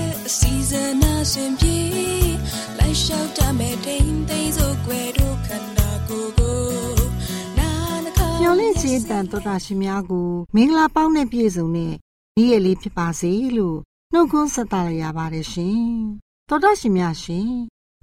[0.37, 1.77] စီအစဉ်အရှင်ပြေ
[2.77, 6.57] လိုက်လျှောက်တမဲ့တိမ်သိမ်းစို့ွယ်တို့ခန္ဓာကိုယ်ကို
[8.41, 11.93] မျော်လင့်ခြင်းတန်တော်တာရှင်များကိုမင်္ဂလာပေါင်းနဲ့ပြည့်စုံတဲ့
[12.37, 13.77] နေ့ရက်လေးဖြစ်ပါစေလို့
[14.13, 15.83] နှုတ်ခွန်းဆက်တာရပါတယ်ရှင်
[16.49, 17.51] တော်တာရှင်များရှင်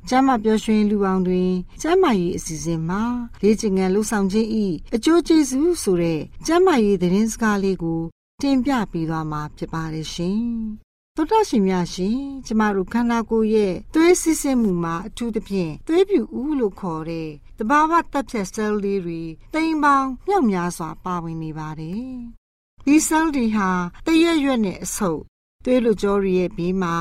[0.08, 1.52] ကျမ်းမာပျော်ရွှင်လူအောင်တွင်
[1.82, 3.02] ကျမ်းမာရေးအစီအစဉ်မှာ
[3.42, 8.00] လေ့ကျင့်ခန်းလှူဆောင်ခြင်းဤအကျိုးကျေးဇူးဆိုတဲ့ကျမ်းမာရေးသတင်းစကားလေးကို
[8.42, 10.87] တင်ပြပေးသွားမှာဖြစ်ပါတယ်ရှင်
[11.20, 19.22] သောတာရှင်များရှင်ကျမတို့ခန္ဓာကိုယ်ရဲ့သွေးစစ်စစ်မှုမှာအထူးသဖြင့်သွေးပြူဦးလို့ခေါ်တဲ့တဘာဝတပ်ဖြတ် cell လေးတွေ
[19.54, 22.08] တိမ်ပေါင်းမြောက်များစွာပါဝင်နေပါတယ်။
[22.86, 23.70] ဒီ cell တွေဟာ
[24.06, 25.20] တရက်ရွက်နဲ့အဆုပ်
[25.64, 26.96] သွေးလွကြောတွေရဲ့ဘေးမှာ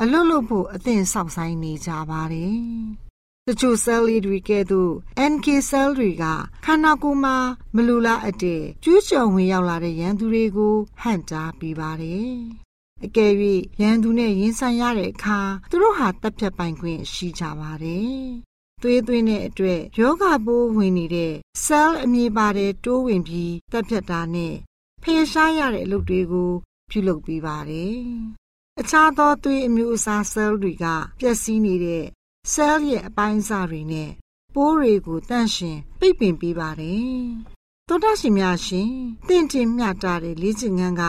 [0.00, 2.58] အလွတ်လွတ်ဖို့အသင့်ဆောက်ဆိုင်နေကြပါတယ်။
[3.46, 4.92] တချို့ cell လေးတွေကဲ့သို့
[5.32, 6.24] NK cell တွေက
[6.64, 7.36] ခန္ဓာကိုယ်မှာ
[7.74, 12.36] မလူလားအတဲ့ကျူးကျော်ဝင်ရောက်လာတဲ့ရန်သူတွေကိုဟန့်တားပေးပါတယ်။
[13.04, 13.32] အကယ်၍
[13.80, 15.38] ရန်သူနဲ့ရင်ဆိုင်ရတဲ့အခါ
[15.70, 18.16] သူတို့ဟာတပ်ဖြတ်ပိုင်ခွင့်ရှိကြပါတယ်။
[18.82, 21.34] သွေးသွင်းတဲ့အတွက်ယောဂပိုးဝင်နေတဲ့
[21.64, 24.54] cell အမည်ပါတဲ့တိုးဝင်ပြီးတပ်ဖြတ်တာနဲ့
[25.02, 26.50] ဖယ်ရှားရတဲ့အလုပ်တွေကို
[26.90, 27.98] ပြုလုပ်ပေးပါတယ်။
[28.80, 30.86] အခြားသောသွေးအမျိုးအစား cell တွေက
[31.20, 32.04] ပျက်စီးနေတဲ့
[32.52, 34.10] cell ရဲ့အပိုင်းအစတွေနဲ့
[34.54, 37.16] ပိုးတွေကိုတန့်ရှင်ပိတ်ပင်ပေးပါတယ်။
[37.88, 38.90] သောတာရှင်များရှင်
[39.28, 41.04] တင့်တင်မျှတာတဲ့လေ့ကျင့်ခန်းက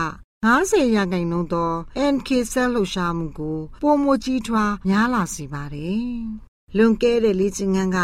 [0.46, 1.72] 90ရာခိုင်နှုန်းသော
[2.14, 6.08] NK cell လှူရှားမှုကိုပုံမကြီးထွားများလာစေပါတယ်။
[6.76, 8.00] လွန်ကဲတဲ့လေ့ကျင့်ခန်းက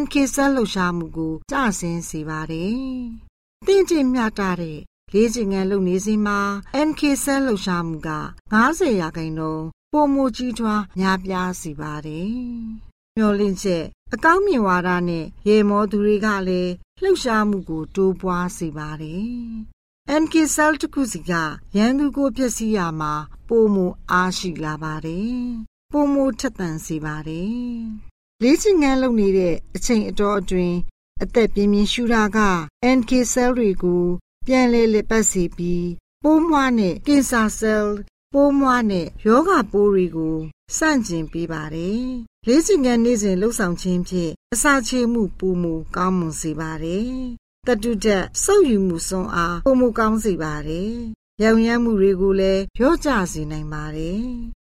[0.00, 2.76] NK cell လှူရှားမှုကိုကျဆင်းစေပါတယ်။
[3.66, 4.78] တင့်တင်မျှတာတဲ့
[5.14, 6.40] လေ့ကျင့်ခန်းလုပ်နေစဉ်မှာ
[6.88, 8.10] NK cell လှုပ်ရှားမှုက
[8.54, 12.32] 90ရာခိုင်နှုန်းပုံမကြီးထွားများပြားစေပါတယ်။
[13.16, 13.84] မျောလင့်ချက်
[14.14, 16.72] အကောင်းမြင်ဝါဒနဲ့ရေမောသူတွေကလည်း
[17.02, 19.34] လှုပ်ရှားမှုကိုတိုးပွားစေပါတယ်။
[20.06, 21.32] NK cell တစ်ခုစီက
[21.76, 23.12] ရန်သူကိုဖျက်ဆီးရမှာ
[23.48, 23.76] ပုံမ
[24.10, 25.38] အားရှိလာပါတယ်။
[25.92, 27.58] ပုံမထက်သန်စေပါတယ်။
[28.42, 30.76] လေ့ကျင့်ခန်းလုပ်နေတဲ့အချိန်အတော်အတွင်း
[31.22, 32.38] အသက်ပြင်းပြင်းရှူတာက
[32.96, 34.04] NK cell တွေကို
[34.46, 35.88] ပြန်လဲလက်ပတ်စီပြီး
[36.22, 37.90] ပိုးမွှားနဲ့ကင်ဆာဆဲလ်
[38.32, 40.36] ပိုးမွှားနဲ့ယောဂပိုးတွေကို
[40.76, 42.04] စန့်ကျင်ပေးပါတယ်။
[42.46, 47.14] လေ့ကျင့်ခန်းနေ့စဉ်လှုပ်ဆောင်ခြင်းဖြင့်အစာချေမှုပုံမူကောင်းမွန်စေပါတယ်။
[47.66, 50.94] တတုဒတ်စုပ်ယူမှုစွမ်းအားပုံမူကောင်းစေပါတယ်။
[51.42, 54.24] ရောင်ရမ်းမှုတွေကိုလည်းရော့ကျစေနိုင်ပါတယ်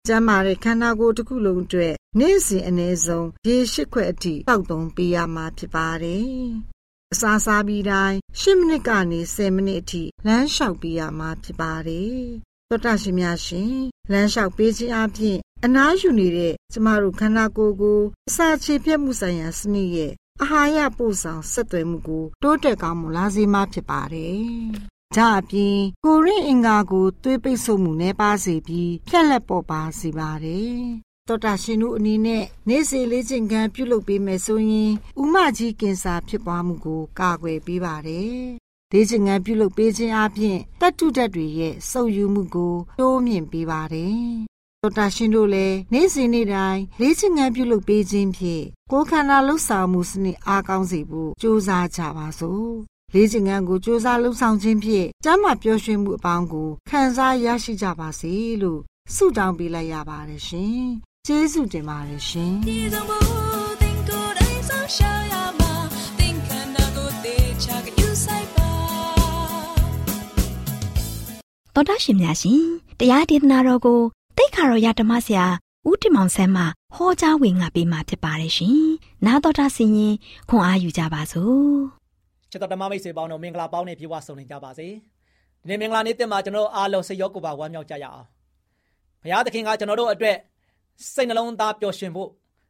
[0.08, 6.30] ကျမ်းမာတဲ့ခန္ဓာကိုယ်တစ်ခုလုံးအတွက်နေ့စဉ်အနည်းဆုံးရေရှိခွက်အထိတောက်သုံးပေးရမှာဖြစ်ပါတယ်။
[7.14, 12.20] အစာစားပြီးတိုင်း10မိနစ်ကနေ10မိနစ်အထိလမ်းလျှောက်ပေးရမှာဖြစ်ပါတယ်။
[12.70, 13.76] သောတာရှင်များရှင်
[14.12, 24.40] လမ်းလျှောက်ပေးခြင်းအပြင်အနားယူနေတဲ့ကျမတို့ခန္ဓာကိုယ်ကိုအစာချေပြတ်မှုဆိုင်ရာစနစ်ရဲ့ အာဟာရပို့ဆောင်ဆက်သွယ်မှုကိုတိုးတက်ကောင်းမွန်လာစေမှာဖြစ်ပါတယ်။
[25.16, 30.76] ဒါအပြင်ကိုရင်းအင်္ဂါကိုသွေးပိတ်ဆို့မှုနဲ့ပါစေပြီးဖြက်လက်ပေါ်ပါစေပါတယ်။
[31.28, 34.92] တော်တာရှင်တို့အနေနဲ့နေ့စဉ်လေးချိန်ခန်းပြုလုပ်ပေးမယ်ဆိုရင်
[35.22, 38.36] ဥမကြီးကင်ဆာဖြစ်ပွားမှုကိုကာကွယ်ပေးပါတယ်။
[38.92, 44.51] ဒေးချင်ငံပြုလုပ်ပေးခြင်းအပြင်တတ်တုတက်တွေရဲ့စုပ်ယူမှုကိုတိုးမြင့်ပေးပါတယ်
[44.84, 52.70] တော်တာရှင်တို့လည်းနေ့စဉ်နေ့တိုင်းလေ့ကျင့်ခန်းပြုလုပ်ပေးခြင်းဖြင့်ကိုယ်ခန္ဓာလှုပ်ဆောင်မှုစနစ်အားကောင်းစေဖို့ကြိုးစားကြပါစို့
[53.14, 58.80] လေ့ကျင့်ခန်းကိုကြိုးစားလှုပ်ဆောင်ခြင်းဖြင့်ကျမ်းမာပျော်ရွှင်မှုအပေါင်းကိုခံစားရရှိကြပါစေလို့
[59.16, 60.84] ဆုတောင်းပေးလိုက်ရပါတယ်ရှင်
[61.28, 62.54] ကျေးဇူးတင်ပါတယ်ရှင်
[71.76, 72.64] တော်တာရှင်များရှင်
[73.00, 74.02] တရားဒေသနာတော်ကို
[74.42, 75.46] တိတ်ခါတော်ရဓမ္မဆရာ
[75.88, 76.64] ဦးတင်မောင်ဆန်းမှ
[76.96, 78.82] ဟောကြားဝင်ငါပေးมาဖြစ်ပါတယ်ရှင်။
[79.26, 80.16] နာတော်တာဆင်ရင်
[80.50, 81.72] ခွန်အားယူကြပါစို့။
[82.52, 84.88] ချစ်တော်ဓမ္မမိတ်ဆွေပေါင်းတို့မင်္ဂလာပေါင်းနဲ့ပြေဝဆုံနေကြပါစေ။
[85.62, 88.28] ဒီနေ့မင်္ဂလာနေ့တင်မှာကျွန်တော်အားလုံးစိတ်ရောကိုယ်ပါဝမ်းမြောက်ကြရအောင်။
[89.24, 90.38] ဘုရားသခင်ကကျွန်တော်တို့အတွက်
[91.14, 92.30] စိတ်နှလုံးသားပျော်ရွှင်ဖို့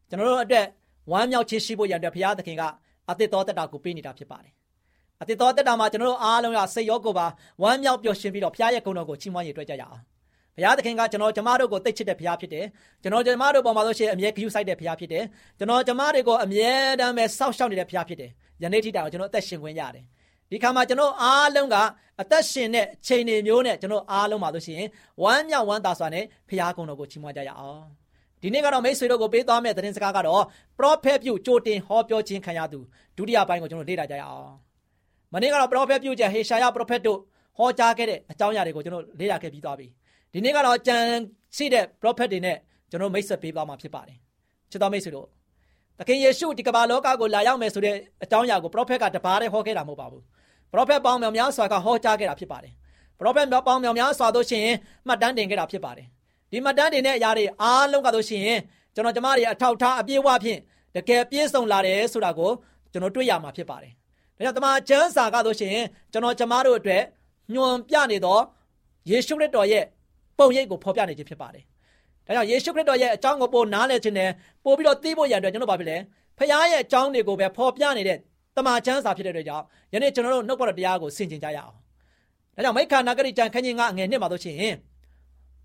[0.10, 0.66] ကျွန်တော်တို့အတွက်
[1.12, 2.64] ဝမ်းမြောက်ခြင်းရှိဖို့ရတဲ့ဘုရားသခင်က
[3.10, 4.54] အသစ်တော်တက်တာကိုပေးနေတာဖြစ်ပါတယ်။
[5.22, 7.28] အသစ်တော်တက်တာမှာကျွန်တော်တို့အားလုံးကစိတ်ရောကိုယ်ပါ
[7.62, 10.02] ဝမ်းမြောက်ပျော်ရွှင်ပြီးတော့ဘုရားရဲ့ဂုဏ်တော်ကိုချီးမွမ်းရည်တွေ့ကြရအောင်
[10.62, 12.66] ဘုရားသခင်ကကျွန်တော်ကျမတို့ကိုသိချစ်တဲ့ဘုရားဖြစ်တယ်
[13.04, 15.24] ကျွန်တော်ကျမတို့ပေါ်မှာဆိုရှင်အမြဲဂရုစိုက်တဲ့ဘုရားဖြစ်တယ်
[15.58, 18.30] ကျွန်တော်ကျမတွေကိုအမြဲတမ်းပဲစောင့်ရှောက်နေတဲ့ဘုရားဖြစ်တယ်
[18.64, 20.04] ယနေ့ထိတိုင်ကျွန်တော်အသက်ရှင်ခွင့်ရတယ်
[20.52, 21.76] ဒီခါမှာကျွန်တော်အားလုံးက
[22.22, 24.88] အသက်ရှင်တဲ့ချိန်တွေမျိုးနဲ့ကျွန်တော်အားလုံးပါလို့ရှိရင်
[25.24, 27.84] ဝမ်းမြောက်ဝမ်းသာစွာနဲ့ဘုရားကုံတော်ကိုချီးမွမ်းကြရအောင်
[28.42, 30.44] ဒီနေ့ကတော့မိတ်ဆွေတို့ကိုပေးသွားမယ့်သတင်းစကားကတော့
[30.80, 32.80] prophet ပြုကြိုတင်ဟောပြောခြင်းခံရသူ
[33.18, 34.54] ဒုတိယပိုင်းကိုကျွန်တော်လေ့လာကြရအောင်
[35.34, 37.20] မနေ့ကတော့ prophet ပြုချက်ဟေရှာယ prophet တို့
[37.58, 39.88] ဟောကြားခဲ့တဲ့အကြောင်းအရာတွေကိုကျွန်တော်လေ့လာခဲ့ပြီးသွားပြီ
[40.34, 40.98] ဒီနေ့ကတော့ကြံ
[41.56, 42.58] ရှိတဲ့ prophet တွေနဲ့
[42.90, 44.18] ကျွန်တော်မိတ်ဆက်ပေးသွားမှာဖြစ်ပါတယ်
[44.72, 45.28] ချစ်တော်မိတ်ဆွေတို့
[45.98, 50.24] သခင်ယေရှုဒီကမ္ဘာလောကကိုလာရောက်မယ်ဆိုတဲ့အကြောင်းအရာကို prophet ကတပါးတည်းဟောခဲ့တာမဟုတ်ပါဘူး
[50.74, 52.74] prophet ပေါင်းမြောင်များစွာကဟောကြားခဲ့တာဖြစ်ပါတယ်
[53.20, 54.66] prophet ပေါင်းမြောင်များစွာတို့ရှင်
[55.08, 56.08] မှတ်တမ်းတင်ခဲ့တာဖြစ်ပါတယ်
[56.52, 58.48] ဒီမှတ်တမ်းတင်တဲ့အရာတွေအားလုံးကတို့ရှင်
[58.96, 60.60] ကျွန်တော်ကျမတွေအထောက်ထားအပြည့်အဝဖြင့်
[60.96, 62.52] တကယ်ပြည့်စုံလာတယ်ဆိုတာကို
[62.92, 63.92] ကျွန်တော်တွေ့ရမှာဖြစ်ပါတယ်
[64.36, 65.76] ဒါကြောင့်တမန်ကျမ်းစာကတို့ရှင်
[66.12, 67.04] ကျွန်တော်ကျမတို့အတွက်
[67.54, 68.40] ညွန်ပြနေသော
[69.10, 69.86] ယေရှုခရစ်တော်ရဲ့
[70.42, 71.64] ပုံရိပ်ကိုဖော်ပြနေခြင်းဖြစ်ပါတယ်။
[72.28, 74.30] ဒါကြောင့်ယေရှုခရစ်တော်ရဲ့အကြောင်းကိုပိုနားလည်ခြင်းနဲ့
[74.64, 75.98] ပို့ပြီးတော့သိဖို့ရန်အတွက်ကျွန်တော်ဘာဖြစ်လဲ။
[76.38, 78.18] ဖခင်ရဲ့အကြောင်းတွေကိုပဲဖော်ပြနေတဲ့
[78.56, 81.74] တမန်ကျမ်းစာဖြစ်တဲ့အတွက်ကြောင့်ယနေ့ကျွန်တော်တို့နှုတ်ပေါ်တရားကိုဆင်ခြင်ကြရအောင်။
[82.56, 84.58] ဒါကြောင့်မိခါနာဂရိကျမ်းခန်းကြီးကအငယ်နှစ်မှာတို့ချင်း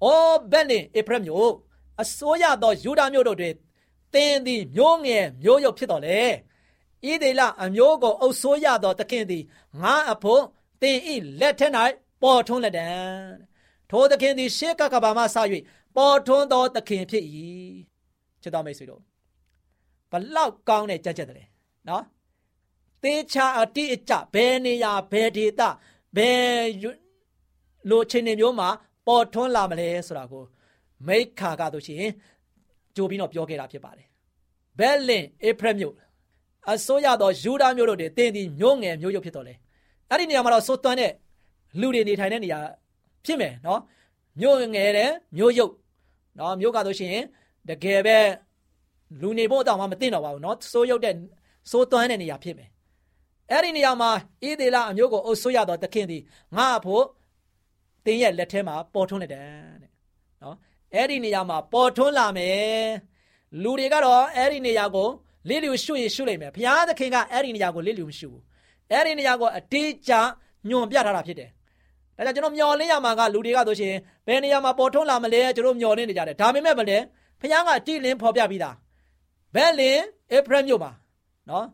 [0.05, 1.53] အိုဘက်လင်ဧဖရမျိုး
[2.03, 3.55] အစိုးရသောယူဒာမျိုးတို့တွင်
[4.15, 6.21] တင်းသည်မျိုးငယ်မျိုးရုပ်ဖြစ်တော်လေ။
[7.13, 9.43] ဤဒေလအမျိုးကိုအုပ်ဆိုးရသောသခင်သည်
[9.83, 10.43] ငါအဖို့
[10.83, 11.73] တင်းဤလက်ထက်၌
[12.23, 12.89] ပေါ်ထွန်းလက်တံ
[13.91, 15.37] ထိုသခင်သည်ရှေးကကဘာမှစ၍
[15.97, 17.25] ပေါ်ထွန်းသောသခင်ဖြစ်၏
[18.43, 19.03] ချစ်တော်မိတ်ဆွေတို့
[20.11, 21.49] ဘလောက်ကောင်းတဲ့ကြက်ကြက်တယ်
[21.89, 22.05] နော်
[23.03, 25.61] သေချာအတိအကျဘယ်နေရာဘယ်ဒေသ
[26.17, 26.65] ဘယ်
[27.91, 28.69] လိုချင်းနေမျိုးမှာ
[29.07, 30.45] ပေါ်ထွန်းလာမလဲဆိုတာကို
[31.07, 32.11] မိခါကတို့ရှင်
[32.97, 34.07] ကြိုပြီးတော့ပြောခဲ့တာဖြစ်ပါတယ်
[34.79, 35.95] ဘဲလင်ဧဖရမြို့
[36.73, 39.55] အစိုးရသောယူဒာမျိုးတို့တွေတင်းဒီမျိုးငယ်မျိုးရုပ်ဖြစ်တော်လဲ
[40.11, 41.13] အဲ့ဒီနေရာမှာတော့စိုးသွမ်းတဲ့
[41.81, 42.59] လူတွေနေထိုင်တဲ့နေရာ
[43.27, 43.81] ဖြစ်မယ်နော်
[44.41, 45.73] မြို့ငယ်တယ်မြို့ရုပ်
[46.39, 47.17] နော်မြို့ကဆိုရှင်
[47.69, 48.19] တကယ်ပဲ
[49.21, 51.15] လူနေဖို့တော့မှမသိတော့ပါဘူးနော်စိုးရုပ်တဲ့
[51.71, 52.69] စိုးသွမ်းတဲ့နေရာဖြစ်မယ်
[53.51, 54.11] အဲ့ဒီနေရာမှာ
[54.43, 56.23] ဣသေလအမျိုးကိုအုပ်ဆိုးရတော့တခင်သည်
[56.57, 57.05] ငါ့ဖို့
[58.05, 59.45] တင်းရဲ့လက်ထဲမှာပေါ်ထွန်းနေတယ်
[59.83, 59.91] တဲ့
[60.43, 60.57] နော်
[60.95, 62.87] အဲ့ဒီနေရာမှာပေါ်ထွန်းလာမယ်
[63.63, 65.09] လူတွေကတော့အဲ့ဒီနေရာကို
[65.49, 68.43] လေးလျူရှုရင်ရှုလိုက်မယ်ဘုရားသခင်ကအဲ့ဒီနေရာကိုလေးလျူမရှုဘူး
[68.93, 70.13] အဲ့ဒီနေရာကိုအတေးချ
[70.69, 71.51] ညွန်ပြထားတာဖြစ်တယ်
[72.17, 73.95] ဒါကြောင့်ကျွန်တော်မျော်လင့်ရမှာကလူတွေကဆိုရှင်
[74.27, 76.99] ဘယ်နေရာမှာပေါ်ထွန်းလာမလဲကျွန်တော်မျော်လင့်နေကြတယ်ဒါပေမဲ့မလဲ
[77.41, 78.75] ဖခင်ကကြည်လင်းဖော်ပြပြီးသား
[79.55, 79.99] ဘယ်လင်
[80.37, 80.93] ဧဖရမြို့မှာ
[81.51, 81.67] နော်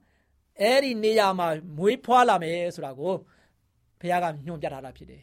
[0.61, 1.46] အဲ့ဒီနေရာမှာ
[1.76, 3.14] မွေးဖွားလာမယ်ဆိုတာကို
[4.00, 5.22] ဖခင်ကညွှန်ပြထားတာဖြစ်တယ်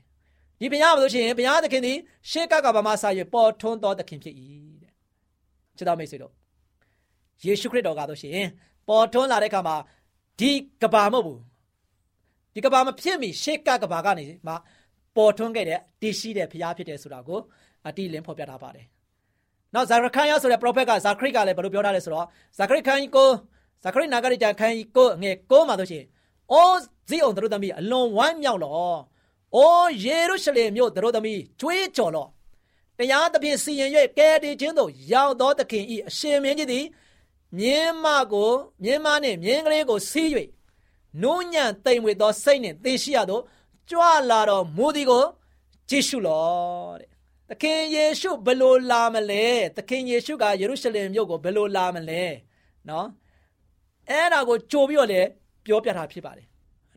[0.60, 1.98] ဒီဘုရားမလို့ရှိရင်ဘုရားသခင်သည်
[2.30, 4.36] ရှေးကကဘာမဆာရပေါ်ထွန်းတော်သခင်ဖြစ်၏
[4.82, 4.92] တဲ့
[5.78, 6.34] ချစ်တော်မိတ်ဆွေတို့
[7.46, 8.48] ယေရှုခရစ်တော်ကဆိုရှင်
[8.88, 9.76] ပေါ်ထွန်းလာတဲ့အခါမှာ
[10.40, 11.40] ဒီကဘာမဟုတ်ဘူး
[12.54, 14.54] ဒီကဘာမဖြစ်မီရှေးကကဘာကနေမှ
[15.16, 17.40] ပေါ်ထွန်းခဲ့တဲ့တည်ရှိတဲ့ဘုရားဖြစ်တယ်ဆိုတာကို
[17.88, 18.86] အတိလင်းဖော်ပြထားပါတယ်။
[19.74, 22.26] နောက်ဇာခရယဆိုတဲ့ prophet ကဇာခရိကလည်းဘယ်လိုပြောထားလဲဆိုတော့
[22.58, 23.30] ဇာခရိခန်းကို
[23.84, 26.04] ဇာခရိနာဂရိကြခန်းကိုငယ်ကိုမှာဆိုရှင်
[26.52, 28.74] အိုးဇီအောင်တို့သမီးအလွန်ဝမ်းမြောက်လော။
[29.56, 32.28] အိုးယေရုရှလင်မြို့တို့သမီးကြွေးကြော်လော။
[32.98, 36.86] တတရားသဖြင့်စီရင်၍ကယ်တင်ခြင်းသို့ရောက်သောသခင်ဤအရှင်မင်းကြီးသည်
[37.58, 38.52] မြင်းမကို
[38.84, 40.30] မြင်းမနှင့်မြင်းကလေးကိုစီး၍
[41.24, 43.40] နုညံ့တိမ်ဝေသောစိတ်နှင့်သင်ရှိရသော
[43.90, 45.24] ကြွလာတော်မူသည်ကို
[45.90, 47.10] ကြည့်ရှုလောတဲ့
[47.50, 49.46] သခင်ယေရှုဘယ်လိုလာမလဲ
[49.78, 52.24] သခင်ယေရှုကယေရုရှလင်မြို့ကိုဘယ်လိုလာမလဲ
[52.90, 53.08] နော်
[54.10, 55.22] အဲ့ဒါကိုကြိုပြီးတော့လေ
[55.66, 56.48] ပြောပြတာဖြစ်ပါတယ်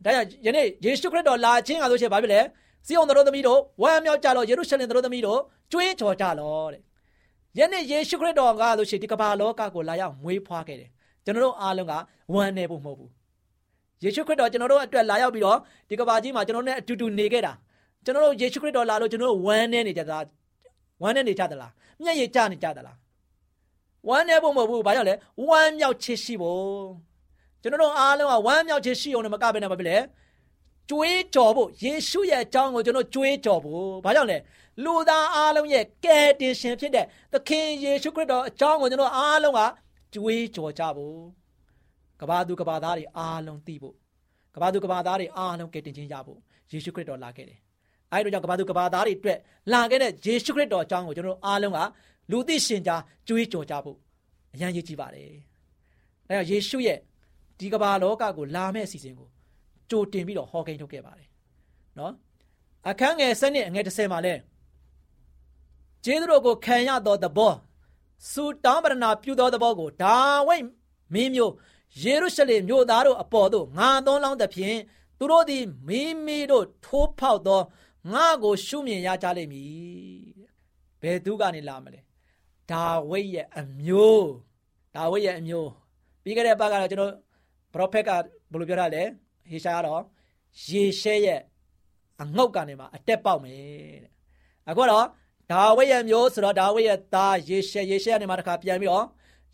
[0.05, 2.41] ဒါကြောင့်ယနေ့ယေရှုခရစ်တော်လာခြင်းကဆိုရှင်ဘာဖြစ်လဲ
[2.85, 5.39] စီအောင်တော်သမီးတို့ဝမ်းမြောက်ကြတော့ယေရုရှလင်တော်သမီးတို့
[5.71, 6.81] ကြွေးကြော်ကြလောတဲ့
[7.59, 10.89] ယနေ့ယေရှုခရစ်တော်ကဆိုရှင်ဒီကမ္ဘာလောကကိုလာရောက်မွေးဖွားခဲ့တယ်
[11.25, 11.93] ကျွန်တော်တို့အားလုံးက
[12.33, 13.11] ဝမ်းနေဖို့မဟုတ်ဘူး
[14.03, 15.57] ယေရှုခရစ်တော်ကျွန်တော်တို့အတွက်လာရောက်ပြီးတော့
[15.89, 17.53] ဒီကမ္ဘာကြီးမှာကျွန်တော်တို့နဲ့အတူတူနေခဲ့တာ
[18.05, 20.17] ကျွန်တော်တို့ယေရှုခရစ်တော်လာလို့ကျွန်တော်တို့ဝမ်းနေနေကြတာ
[21.01, 22.97] ဝမ်းနေနေကြသလားမျက်ရည်ကျနေကြသလား
[24.07, 25.15] ဝမ်းနေဖို့မဟုတ်ဘူးဘာကြောင့်လဲ
[25.47, 26.85] ဝမ်းမြောက်ချစ်ရှိဖို့
[27.61, 29.97] ကျွန်တော်တို့အားလုံးကဝမ်းမြောက်ချစ်ရှိအောင်လည်းမကဘဲနဲ့ဘာဖြစ်လဲ
[30.89, 34.37] ကြွေးကြော်ဖို့ယေရှုရဲ့အကြောင်းကိုကျွန်တော်ကြွေးကြော်ဖို့ဘာကြောင့်လဲ
[34.83, 39.59] လူသားအားလုံးရဲ့ကယ်တင်ရှင်ဖြစ်တဲ့သခင်ယေရှုခရစ်တော်အကြောင်းကိုကျွန်တော်အားလုံးက
[40.13, 41.42] ကြွေးကြော်ကြဖို့
[42.23, 43.95] ကဘာသူကဘာသားတွေအားလုံးသိဖို့
[44.55, 46.39] ကဘာသူကဘာသားတွေအားလုံးကယ်တင်ခြင်းရဖို့
[46.71, 47.59] ယေရှုခရစ်တော်လာခဲ့တယ်
[48.11, 49.39] အဲဒီတော့ကြောင့်ကဘာသူကဘာသားတွေအတွက်
[49.73, 51.79] လာခဲ့တဲ့ယေရှုခရစ်တော်အကြောင်းကိုကျွန်တော်အားလုံးက
[52.31, 53.97] လူသိရှင်ကြားကြွေးကြော်ကြဖို့
[54.53, 55.27] အရန်ရည်ကြည့်ပါတယ်
[56.27, 56.99] အဲဒါယေရှုရဲ့
[57.59, 59.27] ဒီကဘာလောကကိုလာမဲ့အစီအစဉ်ကို
[59.89, 61.27] ကြိုတင်ပြီးတော့ဟောကိန်းထုတ်ခဲ့ပါတယ်
[61.97, 62.13] နော်
[62.89, 64.33] အခန်းငယ်7နှစ်အငယ်30မှာလဲ
[66.05, 67.53] ကျေးဇူးတော်ကိုခံရသောသဘော
[68.31, 70.15] စူတောင်းပရဏပြုသောသဘောကိုဒါ
[70.47, 70.57] ဝိ
[71.13, 71.53] မင်းမျိုး
[72.01, 74.77] ယေရုရှလင်မြို့သားတို့အပေါ်သို့ငါသွန်းလောင်းသဖြင့်
[75.17, 77.61] သူတို့သည်မိမိတို့ထိုးဖောက်သော
[78.13, 79.71] ငါကိုရှုမြင်ရကြလိမ့်မည်
[81.01, 81.99] ဘယ်သူကနေလာမလဲ
[82.71, 84.27] ဒါဝိရဲ့အမျိုး
[84.95, 85.69] ဒါဝိရဲ့အမျိုး
[86.23, 87.13] ပြီးခဲ့တဲ့ပတ်ကတော့ကျွန်တော်
[87.73, 88.21] ပရောဖက်ကဘယ်
[88.59, 89.03] လိုပြောတာလဲ
[89.49, 90.01] ဟေရှာကတော့
[90.67, 91.39] ယေရှဲရဲ့
[92.21, 93.59] အငုတ်ကနေမှအတက်ပေါက်မယ်
[94.03, 94.11] တဲ့
[94.69, 95.05] အခုတော့
[95.51, 99.05] ဒါဝိရဲ့မျိုးဆိုတော့ဒါဝိရဲ့သားယေရှဲယေရှဲကနေမှတစ်ခါပြန်ပြီးတော့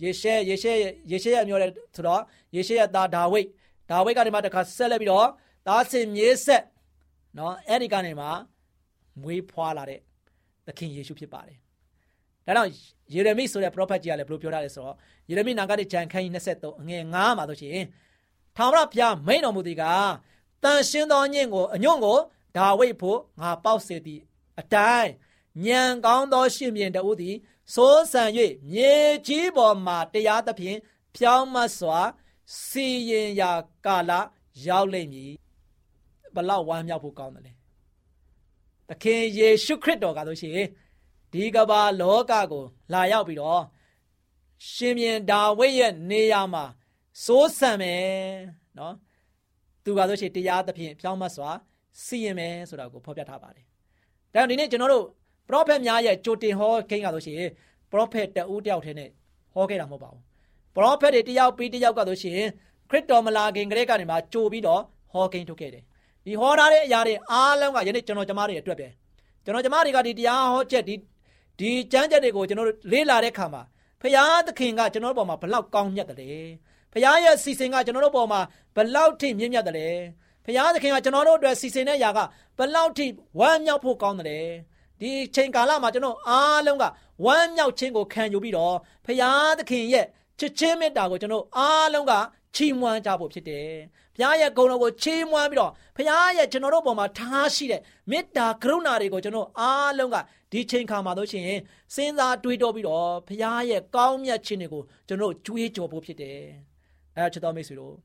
[0.04, 0.74] ယေရှဲယေရှဲ
[1.12, 2.22] ယေရှဲရဲ့မျိုးတဲ့ဆိုတော့
[2.56, 3.42] ယေရှဲရဲ့သားဒါဝိ
[3.90, 5.28] ဒါဝိကနေမှတစ်ခါဆက်လက်ပြီးတော့
[5.68, 6.64] သားစင်မြေးဆက်
[7.38, 8.28] နော်အဲ့ဒီကနေမှ
[9.22, 10.00] မွေးဖွားလာတဲ့
[10.66, 11.58] သခင်ယေရှုဖြစ်ပါတယ်
[12.46, 12.72] ဒါကြောင့်
[13.14, 14.96] ယေရမိဆိုတဲ့ prophet ကြီးကလည်းဘယ်လိုပြောထားလဲဆိုတော့
[15.30, 17.86] ယေရမိနာဂတိဂျန်ခန်းကြီး23အငယ်9မှာဆိုရှင်
[18.56, 19.84] ထာဝရဘုရားမိန်တော်မူသည်က
[20.64, 22.18] တန်ရှင်းသောညင်ကိုအညွန့်ကို
[22.58, 24.22] ဒါဝိဒ်ဖို့ငါပေါက်စေသည်
[24.60, 25.12] အတိုင်း
[25.66, 27.36] ညံကောင်းသောရှင်ပြန်တဦးသည်
[27.76, 28.24] စိုးစံ၍
[28.72, 28.94] မြေ
[29.28, 30.78] ကြီးပေါ်မှတရားသဖြင့်
[31.16, 32.00] ဖြောင်းမစွာ
[32.66, 33.52] စီရင်ရာ
[33.86, 34.12] ကာလ
[34.66, 35.32] ရောက်လိမ့်မည်
[36.36, 37.52] ဘလောက်ဝမ်းမြောက်ဖို့ကောင်းတယ်လေ
[38.90, 40.68] သခင်ယေရှုခရစ်တော်ကဆိုရှင်
[41.34, 43.64] ဒီကဘာလောကကို လာရောက်ပြီးတော့
[44.72, 46.64] ရှင်ပြန်ဒါဝိဒ်ရဲ့နေရာမှာ
[47.26, 48.08] စိုးစံမယ်
[48.78, 48.94] နော်
[49.84, 51.50] သူကဆိုရှင်တရားသဖြင့်ဖြောင်းမစွာ
[52.04, 53.66] စီရင်မယ်ဆိုတာကိုဖော်ပြထားပါတယ်
[54.34, 55.06] ဒါကြောင့်ဒီနေ့ကျွန်တော်တို့
[55.50, 57.50] ပရောဖက်များရဲ့ကြိုတင်ဟောခိန်းကဆိုရှင်
[57.92, 59.10] ပရောဖက်တဦးတယောက်ထဲနဲ့
[59.54, 60.22] ဟောခဲ့တာမဟုတ်ပါဘူး
[60.76, 62.40] ပရောဖက်တွေတယောက်ပြီးတယောက်ကဆိုရှင်
[62.90, 65.84] ခရစ်တော်မလာခင်ကလေးကနေမှကြိုပြီးတော့ဟောကိန်းထုတ်ခဲ့တယ်
[66.26, 68.88] ဒီဟောထားတဲ့အရာတွေအားလုံးကယနေ့ကျွန်တော်ကျမတွေအတွက်ပဲ
[69.44, 70.96] ကျွန်တော်ကျမတွေကဒီတရားဟောချက်ဒီ
[71.60, 73.62] ဒီကျမ်းချက်တွေကိုကျွန်တော်တို့လေ့လာတဲ့အခါမှာ
[74.02, 76.48] ဖရာသခင်ကကျွန်တော်တို့ပေါ်မှာဘလောက်ကောင်းမြတ်တယ်
[76.94, 78.42] ဖရာရဲ့စီစဉ်ကကျွန်တော်တို့ပေါ်မှာ
[78.76, 79.96] ဘလောက်ထိမြင့်မြတ်တယ်
[80.46, 82.20] ဖရာသခင်ကကျွန်တော်တို့အတွက်စီစဉ်တဲ့ຢာက
[82.58, 83.06] ဘလောက်ထိ
[83.40, 84.48] ဝမ်းမြောက်ဖို့ကောင်းတယ်
[85.02, 86.86] ဒီချိန်ကာလမှာကျွန်တော်အားလုံးက
[87.26, 88.76] ဝမ်းမြောက်ခြင်းကိုခံယူပြီးတော့
[89.06, 90.06] ဖရာသခင်ရဲ့
[90.40, 92.14] ချစ်ချင်းမေတ္တာကိုကျွန်တော်အားလုံးက
[92.56, 93.70] ချီးမွမ်းကြဖို့ဖြစ်တယ်။
[94.16, 100.18] ဘုရားရဲ့ဂုဏ်တော်ကိုချီးမွမ်းပြီးတော့ဘုရားရဲ့ကျွန်တော်တို့ပေါ်မှာထားရှိတဲ့မေတ္တာကရုဏာတွေကိုကျွန်တော်အားလုံးက
[100.52, 101.60] ဒီချိန်ခါမှာတို့ရှိရင်
[101.96, 106.40] စဉ်းစားတွေးတောပြီးတော့ဘုရားရဲ့ကောင်းမြတ်ခြင်းတွေကိုကျွန်တော်ကြွေးကြော်ဖို့ဖြစ်တယ်။
[107.16, 107.96] အဲချစ်တော်မိတ်ဆွေတို့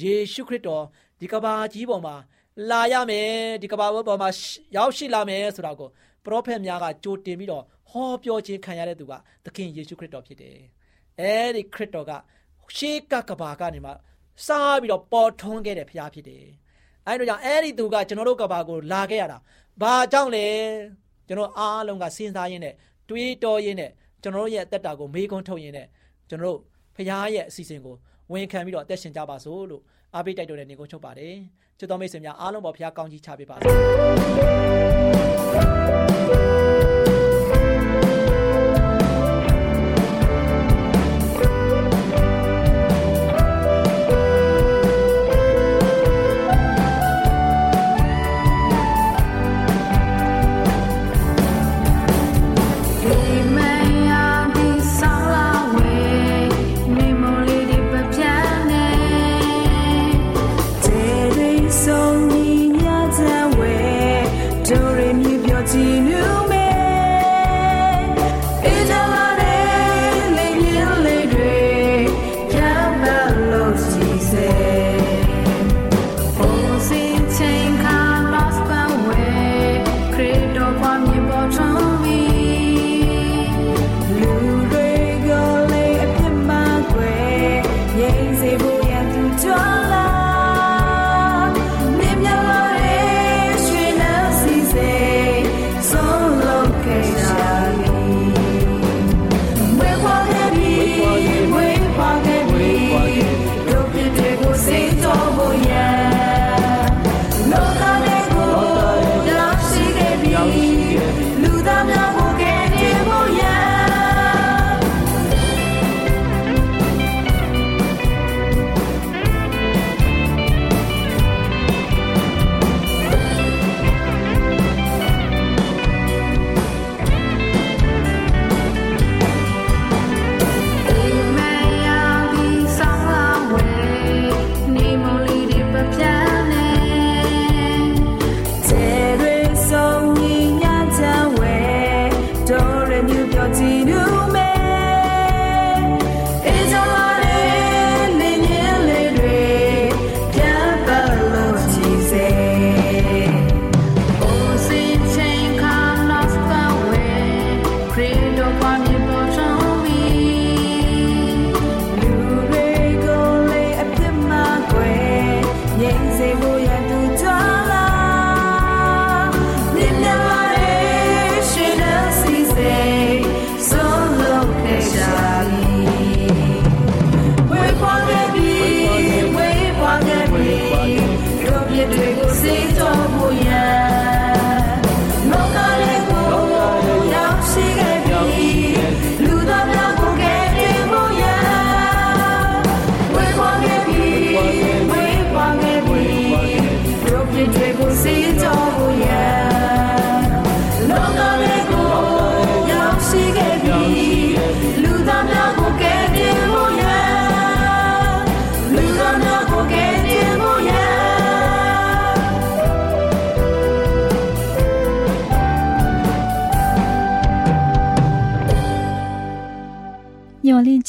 [0.00, 0.84] ယေရှုခရစ်တော်
[1.20, 2.14] ဒီကဘာကြီးပေါ်မှာ
[2.70, 3.30] လာရမယ်
[3.62, 4.28] ဒီကဘာပေါ်မှာ
[4.76, 5.88] ရောက်ရှိလာမယ်ဆိုတာကို
[6.24, 9.12] ပရောဖက်များကကြိုတင်ပြီးတော့ဟောပြောခြင်းခံရတဲ့သူက
[9.44, 10.56] သခင်ယေရှုခရစ်တော်ဖြစ်တယ်။
[11.20, 12.12] အဲဒီခရစ်တော်က
[12.76, 13.90] ရှေးကကဘာကနေမှ
[14.46, 16.44] စားပြီးတော့ပေါ်ထွန်းခဲ့တဲ့ဖရားဖြစ်တယ်။
[17.06, 19.38] အဲဒီတော့ကြောင့်အဲ့ဒီသူကကျွန်တော်တို့ကဘာကိုလာခဲ့ရတာ။
[19.82, 20.46] ဘာကြောင့်လဲ။
[21.28, 22.74] ကျွန်တော်အားလုံးကစဉ်းစားရင်းနဲ့
[23.08, 23.90] တွေးတောရင်းနဲ့
[24.22, 25.88] ကျွန်တော်တို့ရဲ့အသက်တာကိုမေးခွန်းထုတ်ရင်းနဲ့
[26.28, 26.58] ကျွန်တော်တို့
[26.96, 27.94] ဖရားရဲ့အစီအစဉ်ကို
[28.32, 29.82] ဝန်ခံပြီးတော့အသက်ရှင်ကြပါစို့လို့
[30.14, 31.34] အားပေးတိုက်တွန်းတဲ့နေကုန်းချုပ်ပါတယ်။
[31.78, 33.62] ချစ်တော်မိတ်ဆွေများအားလုံးပေါ်ဖရားကောင်းကြီးချပေးပါစေ။
[35.94, 36.53] Bye.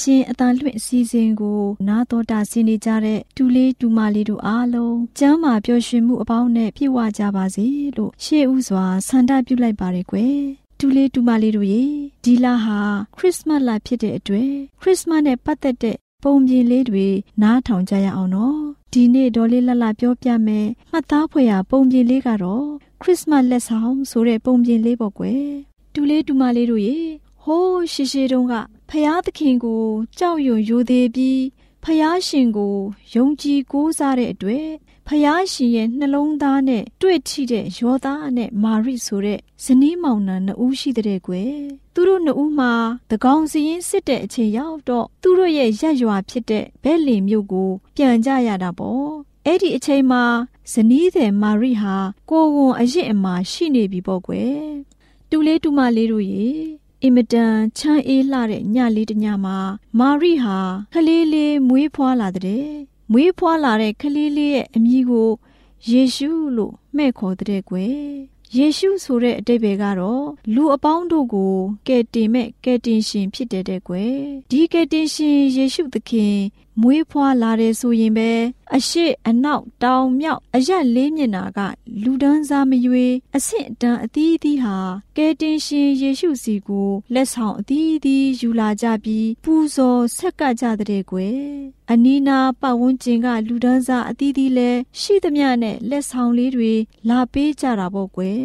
[0.06, 7.66] ရှင်အတန်လွင့်အစည်းအဝေးကို နာတော်တာဆင်းနေကြတဲ့တူလေးတူမလေးတို့အားလုံးကျမ်းမာပျော်ရွှင်မှုအပေါင်းနဲ့ပြည့်ဝကြပါစေ
[7.98, 10.40] လို့ရှေးဥစွာဆန္ဒပြုလိုက်ပါရယ်ကွယ်
[10.80, 11.84] တူလေးတူမလေးတို့ရေ
[12.24, 12.80] ဒီလဟာ
[13.18, 17.08] ခရစ်စမတ်လဖြစ်တဲ့အတွက်ခရစ်စမတ်နဲ့ပတ်သက်တဲ့ပုံပြင်လေးတွေ
[17.42, 18.60] နားထောင်ကြရအောင်နော်
[18.94, 22.66] ဒီနေ့ဒေါ်လေးလလပြောပြမယ်မှတ်သားဖွယ်ရာပုံပြင်လေးကတော့
[23.02, 25.46] ခရစ်စမတ်လက်ဆောင်ဆိုတဲ့ပုံပြင်လေးပေါ့ကွယ်
[25.94, 26.98] တူလေးတူမလေးတို့ရေ
[27.48, 28.54] ဟိုးရှိရှိတုန်းက
[28.90, 29.84] ဖျားသခင်ကို
[30.18, 31.44] ကြောက်ရွံ့ရိုသေပြီး
[31.84, 32.76] ဖျားရှင်ကို
[33.14, 34.68] ယုံကြည်ကိုးစားတဲ့အတွက်
[35.08, 41.56] ဖျားရှင်ရဲ့နှလုံးသားနဲ့တွေ့ထိတဲ့ယောသားနဲ့မာရိဆိုတဲ့ဇနီးမောင်နှံနှစ်ဦးရှိတဲ့ကွယ်
[41.94, 42.74] သူတို့နှစ်ဦးမှာ
[43.12, 49.10] တကောင်စီရင်စစ်တဲ့အချိန်ရောက်တော့သူတို့ရဲ့ရက်ရွာဖြစ်တဲ့ဘဲလင်မြို့ကို ပြန်ကြရတာပေါ့
[49.46, 50.24] အဲ့ဒီအချိန်မှာ
[50.72, 51.96] ဇနီးတဲ့မာရိဟာ
[52.30, 54.60] ကိုဝန်အရင်အမှာရှိနေပြီပေါ့ကွယ်
[55.30, 56.48] တူလေးတူမလေးတို့ရေ
[57.04, 59.58] အင်မတန်ချမ်းအေးလှတဲ့ညလေးတစ်ညမှာ
[60.00, 60.58] မာရိဟာ
[60.94, 62.68] ခလေးလေးမွေးဖွားလာတဲ့
[63.12, 65.30] မွေးဖွားလာတဲ့ခလေးလေးရဲ့အမည်ကို
[65.90, 68.00] ယေရှုလို့မှဲ့ခေါ်တဲ့ကွယ်
[68.58, 71.56] ယေရှုဆိုတဲ့အတိတ်ပဲကတော့လူအပေါင်းတို့ကို
[71.88, 74.16] ကယ်တင်မဲ့ကယ်တင်ရှင်ဖြစ်တဲ့တဲ့ကွယ်
[74.52, 76.36] ဒီကယ်တင်ရှင်ယေရှုသခင်
[76.82, 78.30] မွေးဖွားလာတယ်ဆိုရင်ပဲ
[78.76, 81.60] အရှိအနောက်တောင်မြောက်အရက်လေးမျက်နာက
[82.04, 84.78] လူဒန်းစားမရွေအဆင့်အတန်းအသီးသီးဟာ
[85.18, 91.40] ကယ်တင်ရှင်ယေရှုစီကိုလက်ဆောင်အသီးသီးယူလာကြပြီးပူဇော်ဆက်ကပ်ကြတဲ့ကွယ်
[91.92, 96.74] အနီးနာပတ်ဝန်းကျင်က လူဒန်းစားအသီးသီးလဲရှိသမျှနဲ့လက်ဆောင်လေးတွေ
[97.10, 98.44] လာပေးကြတာပေါ့ကွယ်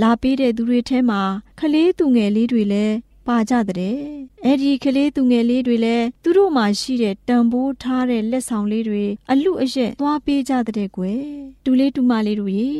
[0.00, 1.22] လာပေးတဲ့သူတွေထဲမှာ
[1.58, 2.96] ခလေးသူငယ်လေးတွေလည်း
[3.30, 3.96] ပါကြတဲ့
[4.44, 11.22] အဲ့ဒီကလေးသူငယ်လေးတွေလည်းသူတို့မှရှိတဲ့တန်ဖိုးထားတဲ့လက်ဆောင်လေးတွေအလူအရက်သွားပေးကြတဲ့ကွယ်
[11.64, 12.70] တူလေးတူမလေးတို့ရေ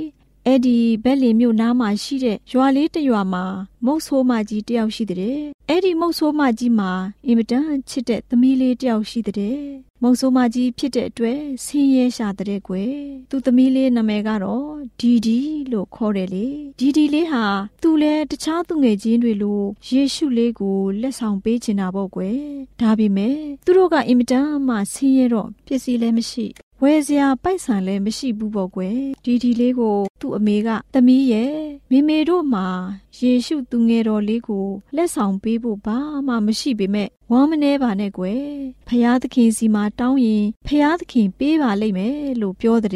[0.47, 3.45] အဲ့ဒီဘက်လင်မြို့နားမှာရှိတဲ့ရွာလေးတစ်ရွာမှာ
[3.85, 6.91] မုတ်ဆိုးမကြီးတယောက်ရှိတဲ့အဲ့ဒီမုတ်ဆိုးမကြီးမှာ
[7.27, 12.95] အင်မတန်ချစ်တဲ့သမီးလေးတယောက်ရှိတဲ့ မုတ်ဆိုးမကြီးဖြစ်တဲ့အတွက်ဆင်းရဲရှာတဲ့ကွယ်
[13.31, 14.69] သူသမီးလေးနာမည်ကတော့
[15.01, 15.39] ဒီဒီ
[15.73, 16.47] လို့ခေါ်တယ်လေ
[16.79, 17.45] ဒီဒီလေးဟာ
[17.83, 22.39] သူလဲတခြားသူငယ်ချင်းတွေလိုယေရှုလေးကိုလက်ဆောင်ပေးချင်တာပေါ့ကွယ်
[22.81, 26.47] ဒါပေမဲ့သူတို့ကအင်မတန်မှဆင်းရဲတော့ပစ္စည်းလည်းမရှိ
[26.83, 31.55] ဝယ်စရာပိုက်ဆံလည်းမရှိဘူးပေါ့ကွယ်ဒီဒီလေးကို သူ့အမေကသမီးရဲ့
[31.91, 32.67] မိမေတို့မှာ
[33.19, 34.67] ယေရှုသူငယ်တော်လေးကို
[34.97, 38.45] လက်ဆောင်ပေးဖို့ဘာမှမရှိပေမဲ့ဝမ်းမနေပါနဲ့ကွယ်
[38.89, 42.95] ဖယားသခင်စီမှာတောင်းရင်ဖယားသခင်ပေးပါလိမ့်မယ်လို့ပြောတဲ့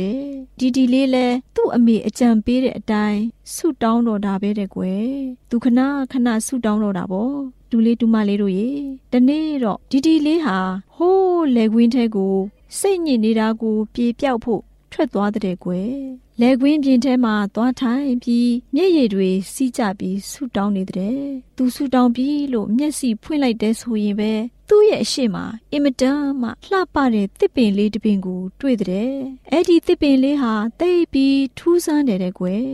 [0.59, 3.21] ဒီဒီလေးလဲသူ့အမေအကြံပေးတဲ့အတိုင်း
[3.55, 5.09] ဆုတောင်းတော်တာပဲတဲ့ကွယ်
[5.51, 5.81] သူခဏ
[6.13, 7.35] ခဏဆုတောင်းတော်တာပေါ့
[7.71, 8.69] တူလေးတူမလေးတို့ရေ
[9.13, 10.59] တနေ့တော့ဒီဒီလေးဟာ
[10.97, 12.35] ဟိုးလေကွင်းထဲကို
[12.79, 15.95] စိတ်ညစ်နေတာကိုပြေပြောက်ဖို့ထွက်သွားတဲ့ကွယ်
[16.41, 21.19] လေကွင်းပြင်ထဲမှာသွားထိုင်ပြီးမျက်ရည်တွေစီးကြပြီးဆူတောင်းနေတဲ့
[21.57, 24.33] သူဆူတောင်းပြီးလို့မျက်စိဖွင့်လိုက်တဲ့ဆိုရင်ပဲ
[24.69, 25.37] သူ့ရဲ့အရှိမ
[25.73, 29.13] အင်မတန်မှလှပတဲ့တစ်ပင်လေးတစ်ပင်ကိုတွေ့တဲ့
[29.51, 32.67] အဲ့ဒီတစ်ပင်လေးဟာတိတ်ပြီးထူးဆန်းတယ်တဲ့ကွယ်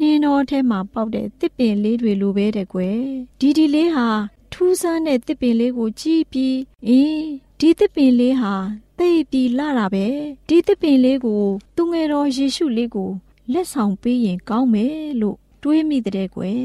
[0.00, 3.00] နှင်းတော်ထဲမှာပေါက်တဲ့တစ်ပင်လေးတွေလိုပဲတဲ့ကွယ်
[3.40, 4.08] ဒီဒီလေးဟာ
[4.52, 7.26] ထူးဆန်းတဲ့တစ်ပင်လေးကိုကြည့်ပြီးအင်း
[7.58, 8.54] ဒီတစ်ပင်လေးဟာ
[8.98, 10.06] သိပြီးလာတာပဲ
[10.48, 11.42] ဒီသစ်ပင်လေးကို
[11.76, 13.10] သူငယ်တော်ယေရှုလေးကို
[13.52, 16.60] လက်ဆောင်ပေးရင်ကောင်းမယ်လို့တွေးမိတဲ့ကွယ်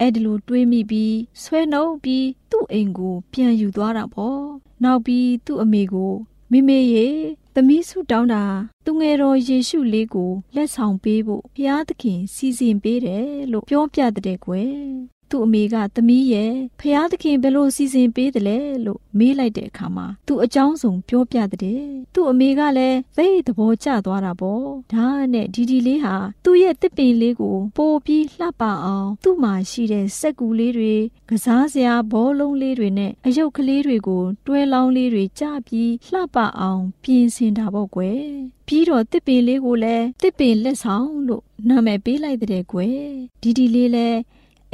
[0.00, 4.40] အဲ့ဒီလိုတွေးမိပြီးဆွဲနှုတ်ပြီးသူ့အိမ်ကို ပြန်ယူသွားတာပေါ့
[4.82, 6.12] နောက်ပြီးသူ့အမေကို
[6.50, 7.08] မိမေရေ
[7.54, 8.44] သမီးစုတောင်းတာ
[8.84, 21.80] သူငယ်တော်ယေရှုလေးကိုလက်ဆောင်ပေးဖို့ဘုရားသခင်စီစဉ်ပေးတယ်လို့ပြောပြတဲ့ကွယ် သူ့အမေကသမီးရဲ့ဖះသခင်ဘယ်လိုစီစဉ်ပေးတယ်လဲလို့မေးလိုက်တဲ့အခါမှာသူ့အကြောင်းစုံပြောပြတဲ့
[22.14, 30.94] သူ့အမေကလည်းသိသဘောကျသွားတာပေါ့ဒါနဲ့ဒီဒီလေးဟာသူ့ရဲ့တစ်ပင်လေးကိုပိုပြီးလှပအောင်သူ့မှာရှိတဲ့စက်ကူလေးတွေ
[31.30, 38.20] ကစားစရာဘောလုံးလေးတွေနဲ့အယုတ်ကလေးတွေကိုတွဲလောင်းလေးတွေကြပြီးလှပအောင်ပြင်ဆင်တာပေါ့ကွယ်
[38.66, 42.98] ပြီးတော့တစ်ပင်လေးကိုလည်းတစ်ပင်လက်ဆောင်လို့နာမည်ပေးလိုက်တဲ့ကွယ်
[43.42, 44.18] ဒီဒီလေးလည်း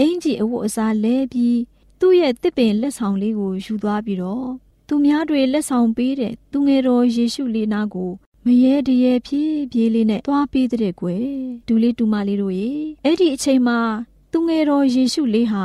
[0.03, 1.59] အင်ကြီးအဝတ်အစားလဲပြီး
[2.01, 4.49] သူ့ရဲ့တစ်ပင်လက်ဆောင်လေးကိုယူသွားပြီးတော့
[4.89, 8.11] သူများတွေလက်ဆောင်ပေးတဲ့သူငယ်တော်ယေရှုလေးနာကို
[8.47, 11.25] မရဲတရဲဖြည်းဖြည်းလေးနဲ့သွားပေးတဲ့ကွယ်
[11.67, 12.71] ဒူလေးတူမလေးတို့ရေ
[13.05, 13.79] အဲ့ဒီအချိန်မှာ
[14.33, 15.65] သူငယ်တော်ယေရှုလေးဟာ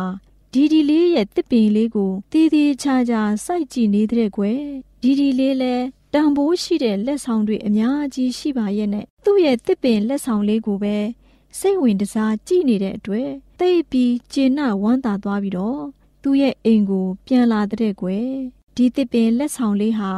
[0.54, 4.60] ဒီဒီလေးရဲ့တစ်ပင်လေးကိုတည်တည်ချာချာစိုက်ကြည့်နေတဲ့ကွယ်
[5.02, 10.96] ဒီဒီလေးလည်းတန်ဖိုးရှိတဲ့လက်ဆောင်တွေအများကြီးရှိပါရဲ့နဲ့သူ့ရဲ့တစ်ပင်လက်ဆောင်လေးကိုပဲ
[11.60, 15.82] စိတ်ဝင်စားကြည့်နေတဲ့အတွက်သိပြီးကျေနပ်ဝမ်းသာသွားပြီးတော့
[16.24, 18.30] သူ့ရဲ့အိမ်ကို ပြန်လာတဲ့ကွယ်
[18.76, 20.12] ဒီတစ်ပင်လက်ဆောင်လေးဟာ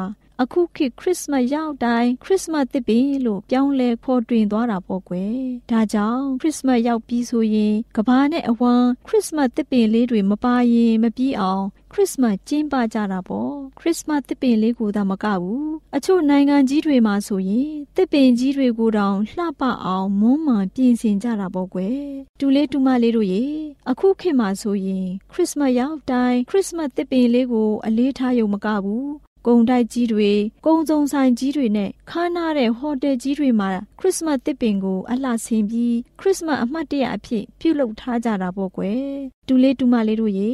[0.44, 5.38] အခုခေတ်ခရစ်စမတ်ရောက်တိုင်းခရစ်စမတ်သစ်ပင်လို့ပြောင်းလဲဖော်တွင်သွားတာပေါ့ကွယ်
[5.72, 22.00] ဒါကြောင့်ခရစ်စမတ်ရောက်ပြီးဆိုရင်ကဘာနဲ့အဝမ်းခရစ်စမတ်သစ်ပင်လေးတွေမပါရင်မပြီးအောင်ခရစ်စမတ်ကျင်းပကြတာပေါ့ခရစ်စမတ်သစ်ပင်လေးကိုသာမကဘူးအချို့နိုင်ငံကြီးတွေမှာဆိုရင်သစ်ပင်ကြီးတွေကိုတောင်လှပအောင်မွမ်းမံပြင်ဆင်ကြတာပေါ့ကွယ်
[22.40, 23.44] တူလေးတူမလေးတို့ရေ
[23.90, 30.32] အခုခေတ်မှာဆိုရင်ခရစ်စမတ်ရောက်တိုင်းခရစ်စမတ်သစ်ပင်လေးကိုအလေးထားရုံမကဘူး ကုံတိုက်ကြီးတွေ
[30.66, 39.02] ကုံစုံဆိုင်ကြီးတွေနဲ့ခါနာတဲ့ဟိုတယ်ကြီးတွေမှာခရစ်စမတ်သစ်ပင်ကိုအလှဆင်ပြီးခရစ်စမတ်အမှတ်တရအဖြစ်ပြုလုပ်ထားကြတာပေါ့ကွယ်
[39.48, 40.52] တူလေးတူမလေးတို့ရေ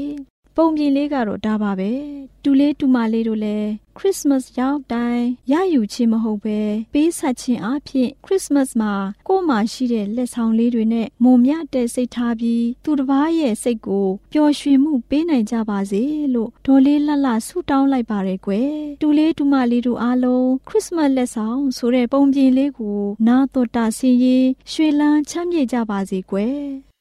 [0.58, 1.92] ပုံပြင်လေးကတော့ဒါပါပဲ
[2.44, 6.60] တူလေးတူမလေးတို့လည်းခရစ်စမတ်ရောက်တိုင်းရယူခြင်းမဟုတ်ပဲ
[6.94, 8.94] ပေးဆက်ခြင်းအဖြစ်ခရစ်စမတ်မှာ
[9.28, 26.93] ကိုယ်မှာရှိတဲ့လက်ဆောင်လေးတွေနဲ့မုံမြတဲ့စိတ်ထားပြီးသူတစ်ပါးရဲ့စိတ်ကိုပျော်ရွှင်မှုပေးနိုင်ကြပါစေလို့ဒေါ်လေးလှလှဆုတောင်းလိုက်ပါရယ်ကွယ်တူလေးတူမလေးတို့အားလုံးခရစ်စမတ်လက်ဆောင်ဆိုတဲ့ပုံပြင်လေးကိုနာတော်တာဆင်းရေးရွှေလန်းချမ်းမြေ့ကြပါစေကွယ်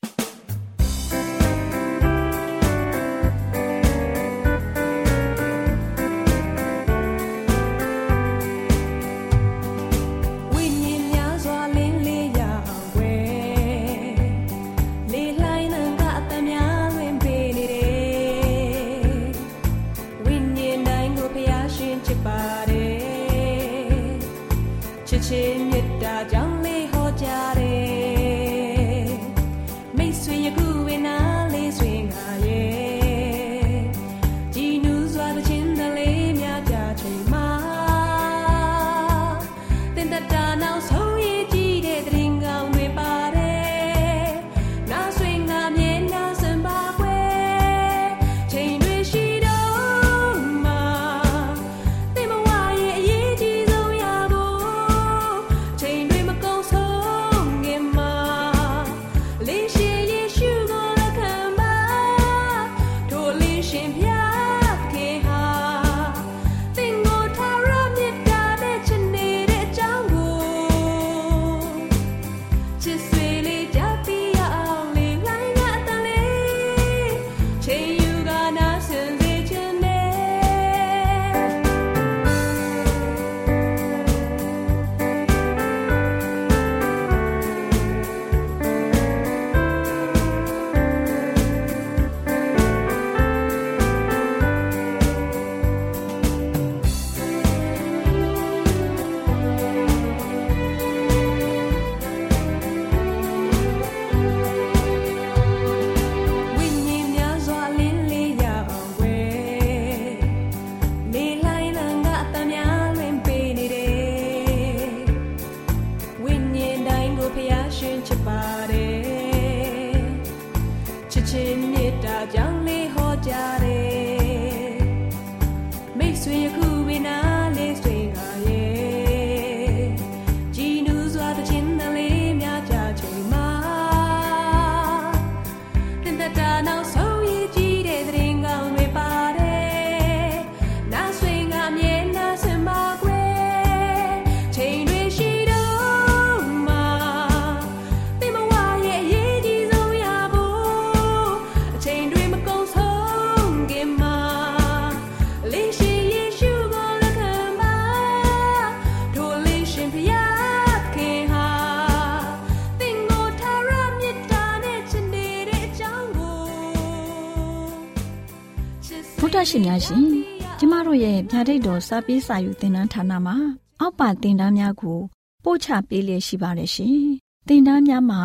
[171.48, 173.36] တို့ရဲ့ဗျာဒိတ်တော်စာပေးစာယူတင်နန်းဌာနမှာ
[173.80, 174.98] အောက်ပါတင်ဒားများကို
[175.44, 177.00] ပို့ချပေးလျက်ရှိပါတယ်ရှင်
[177.48, 178.22] တင်ဒားများမှာ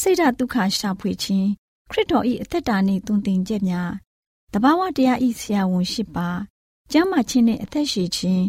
[0.00, 1.48] စိတ်ဓာတ်ဒုက္ခရှာဖွေခြင်း
[1.90, 3.90] ခရစ်တော်၏အသက်တာနှင့်တုန်တင်ချက်များ
[4.52, 6.28] တဘာဝတရားဤဆရာဝန်ရှိပါ
[6.92, 8.44] ကျမ်းမာခြင်းနဲ့အသက်ရှိခြင်း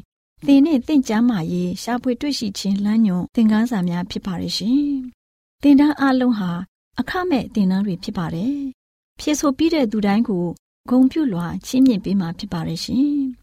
[0.45, 4.83] သင်နဲ့သင်ကျမ်းမာရေးရှာဖွေတွေ့ရှိခြင်းလမ်းညွန်သင်ခန်းစာများဖြစ်ပါရဲ့ရှင်
[5.63, 6.51] တင်ဒားအလုံးဟာ
[6.99, 8.57] အခမဲ့တင်ဒားတွေဖြစ်ပါတယ်
[9.19, 10.45] ဖြစ်ဆိုပြီးတဲ့သူတိုင်းကို
[10.89, 13.13] ဂုံပြုလွှာချင်းမြင့်ပေးမှာဖြစ်ပါရဲ့ရှင်။